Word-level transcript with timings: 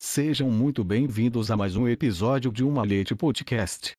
Sejam 0.00 0.50
muito 0.50 0.82
bem-vindos 0.82 1.50
a 1.50 1.58
mais 1.58 1.76
um 1.76 1.86
episódio 1.86 2.50
de 2.50 2.64
Uma 2.64 2.82
Leite 2.82 3.14
Podcast. 3.14 3.92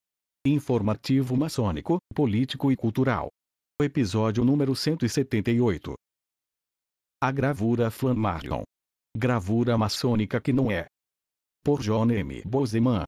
Informativo 0.43 1.37
maçônico, 1.37 1.99
político 2.11 2.71
e 2.71 2.75
cultural. 2.75 3.29
Episódio 3.79 4.43
número 4.43 4.75
178. 4.75 5.93
A 7.21 7.31
gravura 7.31 7.91
Flammarion. 7.91 8.63
Gravura 9.15 9.77
maçônica 9.77 10.41
que 10.41 10.51
não 10.51 10.71
é. 10.71 10.87
Por 11.63 11.81
John 11.81 12.09
M. 12.09 12.41
Bozeman. 12.47 13.03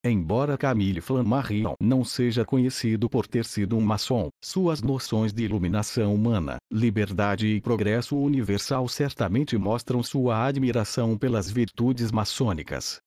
Embora 0.05 0.57
Camille 0.57 0.99
Flammarion 0.99 1.75
não 1.80 2.03
seja 2.03 2.44
conhecido 2.44 3.09
por 3.09 3.25
ter 3.25 3.45
sido 3.45 3.77
um 3.77 3.80
maçom, 3.80 4.27
suas 4.44 4.81
noções 4.81 5.31
de 5.31 5.45
iluminação 5.45 6.13
humana, 6.13 6.57
liberdade 6.70 7.48
e 7.48 7.61
progresso 7.61 8.17
universal 8.17 8.89
certamente 8.89 9.58
mostram 9.58 10.03
sua 10.03 10.45
admiração 10.45 11.17
pelas 11.17 11.49
virtudes 11.49 12.11
maçônicas. 12.11 12.97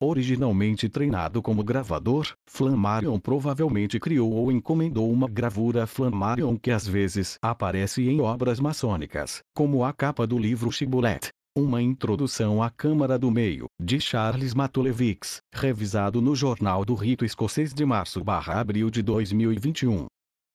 Originalmente 0.00 0.88
treinado 0.88 1.42
como 1.42 1.64
gravador, 1.64 2.32
Flammarion 2.48 3.18
provavelmente 3.18 3.98
criou 3.98 4.32
ou 4.32 4.52
encomendou 4.52 5.10
uma 5.10 5.26
gravura 5.28 5.88
Flammarion 5.88 6.56
que 6.56 6.70
às 6.70 6.86
vezes 6.86 7.36
aparece 7.42 8.08
em 8.08 8.20
obras 8.20 8.60
maçônicas, 8.60 9.40
como 9.56 9.84
a 9.84 9.92
capa 9.92 10.24
do 10.24 10.38
livro 10.38 10.70
Shibboleth. 10.70 11.33
Uma 11.56 11.80
Introdução 11.80 12.60
à 12.60 12.68
Câmara 12.68 13.16
do 13.16 13.30
Meio, 13.30 13.66
de 13.80 14.00
Charles 14.00 14.52
Matulevix, 14.52 15.38
revisado 15.54 16.20
no 16.20 16.34
Jornal 16.34 16.84
do 16.84 16.96
Rito 16.96 17.24
Escocês 17.24 17.72
de 17.72 17.84
março-abril 17.84 18.90
de 18.90 19.00
2021. 19.02 20.06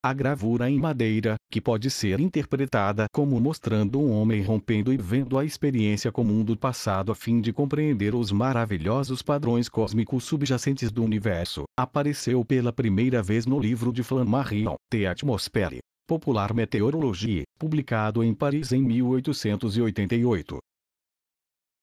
A 0.03 0.13
gravura 0.13 0.69
em 0.69 0.77
madeira, 0.77 1.37
que 1.49 1.61
pode 1.61 1.89
ser 1.89 2.19
interpretada 2.19 3.05
como 3.13 3.39
mostrando 3.39 3.97
um 3.97 4.11
homem 4.11 4.43
rompendo 4.43 4.91
e 4.91 4.97
vendo 4.97 5.37
a 5.37 5.45
experiência 5.45 6.11
comum 6.11 6.43
do 6.43 6.57
passado 6.57 7.13
a 7.13 7.15
fim 7.15 7.39
de 7.39 7.53
compreender 7.53 8.13
os 8.13 8.29
maravilhosos 8.29 9.21
padrões 9.21 9.69
cósmicos 9.69 10.25
subjacentes 10.25 10.91
do 10.91 11.01
universo, 11.01 11.63
apareceu 11.79 12.43
pela 12.43 12.73
primeira 12.73 13.23
vez 13.23 13.45
no 13.45 13.57
livro 13.57 13.93
de 13.93 14.03
Flammarion, 14.03 14.75
The 14.91 15.07
Atmosphere. 15.07 15.79
Popular 16.05 16.53
Meteorologie, 16.53 17.43
publicado 17.57 18.21
em 18.21 18.33
Paris 18.33 18.73
em 18.73 18.81
1888. 18.81 20.59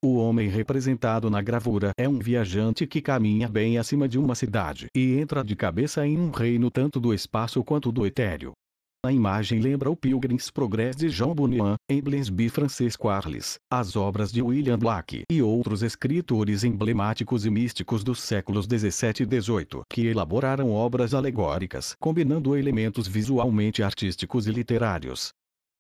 O 0.05 0.17
homem 0.17 0.49
representado 0.49 1.31
na 1.31 1.41
gravura 1.41 1.91
é 1.97 2.07
um 2.09 2.19
viajante 2.19 2.87
que 2.87 3.01
caminha 3.01 3.49
bem 3.49 3.79
acima 3.79 4.07
de 4.07 4.19
uma 4.19 4.35
cidade 4.35 4.89
e 4.95 5.19
entra 5.19 5.43
de 5.43 5.57
cabeça 5.57 6.07
em 6.07 6.19
um 6.19 6.31
reino 6.31 6.71
tanto 6.71 7.01
do 7.01 7.15
espaço 7.15 7.65
quanto 7.65 7.91
do 7.91 8.07
etéreo. 8.07 8.53
A 9.05 9.13
imagem 9.13 9.61
lembra 9.61 9.91
o 9.91 9.97
Pilgrim's 9.97 10.51
Progress 10.51 10.97
de 10.97 11.09
Jean 11.09 11.35
Bunyan, 11.35 11.77
Emblensby 11.91 12.49
Francis 12.49 12.95
Quarles, 12.95 13.57
as 13.73 13.97
obras 13.97 14.31
de 14.33 14.43
William 14.43 14.79
Black 14.79 15.23
e 15.31 15.41
outros 15.41 15.83
escritores 15.83 16.63
emblemáticos 16.63 17.47
e 17.47 17.51
místicos 17.51 18.05
dos 18.05 18.21
séculos 18.21 18.67
17 18.67 19.23
e 19.23 19.27
18 19.27 19.83
que 19.89 20.07
elaboraram 20.07 20.73
obras 20.73 21.15
alegóricas 21.15 21.95
combinando 21.99 22.57
elementos 22.57 23.09
visualmente 23.09 23.83
artísticos 23.83 24.47
e 24.47 24.51
literários. 24.51 25.31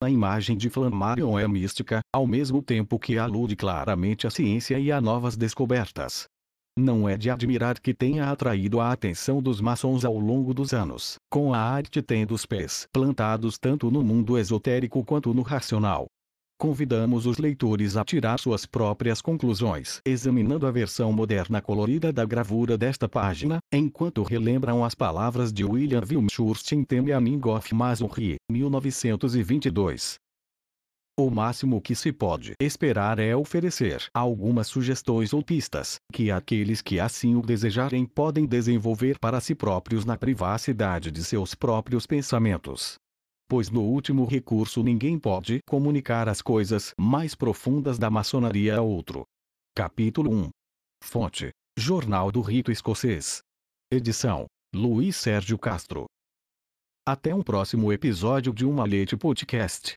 A 0.02 0.10
imagem 0.10 0.58
de 0.58 0.68
Flammarion 0.68 1.38
é 1.38 1.48
mística, 1.48 2.00
ao 2.14 2.26
mesmo 2.26 2.60
tempo 2.60 2.98
que 2.98 3.16
alude 3.16 3.56
claramente 3.56 4.26
à 4.26 4.30
ciência 4.30 4.78
e 4.78 4.92
a 4.92 5.00
novas 5.00 5.38
descobertas. 5.38 6.26
Não 6.78 7.08
é 7.08 7.16
de 7.16 7.30
admirar 7.30 7.80
que 7.80 7.94
tenha 7.94 8.30
atraído 8.30 8.78
a 8.78 8.92
atenção 8.92 9.40
dos 9.40 9.58
maçons 9.58 10.04
ao 10.04 10.18
longo 10.18 10.52
dos 10.52 10.74
anos, 10.74 11.16
com 11.30 11.54
a 11.54 11.58
arte 11.58 12.02
tendo 12.02 12.34
os 12.34 12.44
pés 12.44 12.86
plantados 12.92 13.56
tanto 13.58 13.90
no 13.90 14.04
mundo 14.04 14.36
esotérico 14.36 15.02
quanto 15.02 15.32
no 15.32 15.40
racional. 15.40 16.08
Convidamos 16.58 17.26
os 17.26 17.36
leitores 17.36 17.98
a 17.98 18.04
tirar 18.04 18.38
suas 18.38 18.64
próprias 18.64 19.20
conclusões, 19.20 20.00
examinando 20.06 20.66
a 20.66 20.70
versão 20.70 21.12
moderna 21.12 21.60
colorida 21.60 22.10
da 22.10 22.24
gravura 22.24 22.78
desta 22.78 23.06
página, 23.06 23.58
enquanto 23.70 24.22
relembram 24.22 24.82
as 24.82 24.94
palavras 24.94 25.52
de 25.52 25.64
William 25.64 26.00
Wilmshurst 26.00 26.72
em 26.72 26.82
The 26.82 27.02
Meaning 27.02 27.42
of 27.44 27.74
Masonry, 27.74 28.36
1922. 28.50 30.14
O 31.18 31.30
máximo 31.30 31.80
que 31.80 31.94
se 31.94 32.10
pode 32.10 32.54
esperar 32.58 33.18
é 33.18 33.36
oferecer 33.36 34.06
algumas 34.14 34.66
sugestões 34.66 35.34
ou 35.34 35.42
pistas, 35.42 35.96
que 36.10 36.30
aqueles 36.30 36.80
que 36.80 36.98
assim 36.98 37.36
o 37.36 37.42
desejarem 37.42 38.06
podem 38.06 38.46
desenvolver 38.46 39.18
para 39.18 39.40
si 39.40 39.54
próprios 39.54 40.06
na 40.06 40.16
privacidade 40.16 41.10
de 41.10 41.22
seus 41.22 41.54
próprios 41.54 42.06
pensamentos 42.06 42.98
pois 43.48 43.70
no 43.70 43.82
último 43.82 44.24
recurso 44.24 44.82
ninguém 44.82 45.18
pode 45.18 45.60
comunicar 45.68 46.28
as 46.28 46.42
coisas 46.42 46.92
mais 46.98 47.34
profundas 47.34 47.98
da 47.98 48.10
maçonaria 48.10 48.78
a 48.78 48.82
outro. 48.82 49.24
Capítulo 49.74 50.32
1 50.32 50.50
Fonte: 51.02 51.50
Jornal 51.78 52.32
do 52.32 52.40
Rito 52.40 52.72
Escocês. 52.72 53.40
Edição: 53.90 54.46
Luiz 54.74 55.16
Sérgio 55.16 55.58
Castro. 55.58 56.06
Até 57.06 57.34
um 57.34 57.42
próximo 57.42 57.92
episódio 57.92 58.52
de 58.52 58.64
Uma 58.64 58.84
Leite 58.84 59.16
Podcast. 59.16 59.94